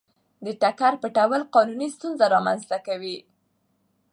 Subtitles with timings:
[0.45, 3.17] د ټکر پټول قانوني ستونزه رامنځته کوي.